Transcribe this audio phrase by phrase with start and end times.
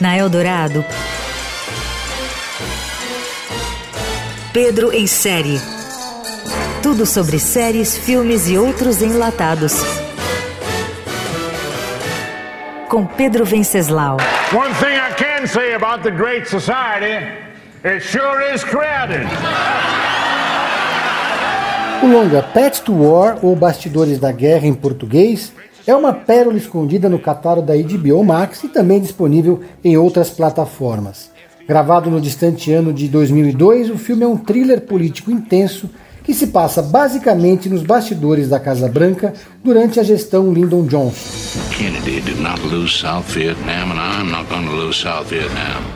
[0.00, 0.84] Na Eldorado,
[4.52, 5.60] Pedro em série.
[6.82, 9.74] Tudo sobre séries, filmes e outros enlatados.
[12.88, 14.18] Com Pedro Venceslau.
[14.52, 17.26] One thing I can say about the Great Society,
[17.84, 19.26] it sure is crowded.
[22.02, 25.52] O longa Pets to War, ou Bastidores da Guerra em português,
[25.86, 31.30] é uma pérola escondida no catálogo da HBO Max e também disponível em outras plataformas.
[31.66, 35.88] Gravado no distante ano de 2002, o filme é um thriller político intenso
[36.26, 41.14] que se passa basicamente nos bastidores da Casa Branca durante a gestão Lyndon Johnson.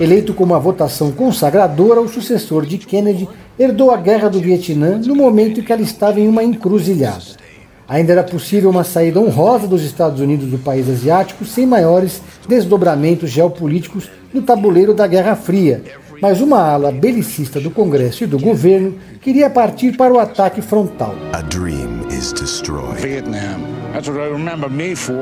[0.00, 5.14] Eleito com uma votação consagradora, o sucessor de Kennedy herdou a guerra do Vietnã no
[5.14, 7.36] momento em que ela estava em uma encruzilhada.
[7.88, 13.30] Ainda era possível uma saída honrosa dos Estados Unidos do país asiático sem maiores desdobramentos
[13.30, 15.84] geopolíticos no tabuleiro da Guerra Fria,
[16.20, 21.14] mas uma ala belicista do Congresso e do governo queria partir para o ataque frontal.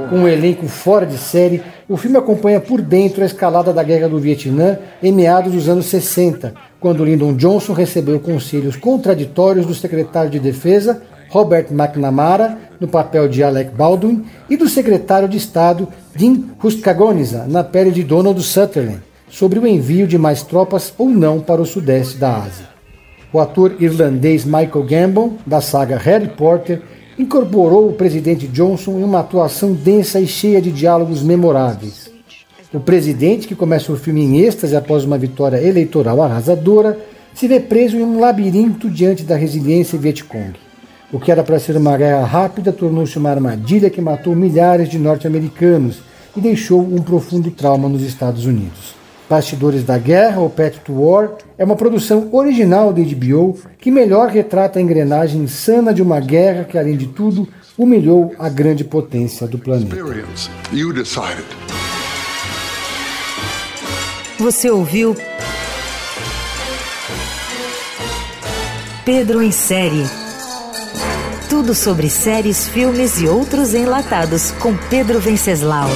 [0.08, 4.08] Com um elenco fora de série, o filme acompanha por dentro a escalada da Guerra
[4.08, 10.30] do Vietnã em meados dos anos 60, quando Lyndon Johnson recebeu conselhos contraditórios do secretário
[10.30, 16.36] de Defesa, Robert McNamara, no papel de Alec Baldwin, e do secretário de Estado, Dean
[16.62, 19.00] Hustagoniza, na pele de Donald Sutherland
[19.34, 22.68] sobre o envio de mais tropas ou não para o sudeste da Ásia.
[23.32, 26.80] O ator irlandês Michael Gambon, da saga Harry Potter,
[27.18, 32.08] incorporou o presidente Johnson em uma atuação densa e cheia de diálogos memoráveis.
[32.72, 36.96] O presidente, que começa o filme em êxtase após uma vitória eleitoral arrasadora,
[37.34, 40.52] se vê preso em um labirinto diante da resiliência Vietcong.
[41.12, 44.96] O que era para ser uma guerra rápida tornou-se uma armadilha que matou milhares de
[44.96, 45.98] norte-americanos
[46.36, 49.03] e deixou um profundo trauma nos Estados Unidos.
[49.28, 54.28] Bastidores da Guerra, ou Pet to War, é uma produção original da HBO que melhor
[54.28, 59.46] retrata a engrenagem insana de uma guerra que, além de tudo, humilhou a grande potência
[59.46, 59.96] do planeta.
[64.38, 65.16] Você ouviu
[69.04, 70.04] Pedro em Série.
[71.48, 75.88] Tudo sobre séries, filmes e outros enlatados com Pedro Venceslau.